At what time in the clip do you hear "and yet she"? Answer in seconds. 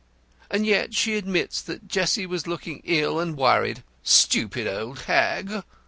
0.49-1.15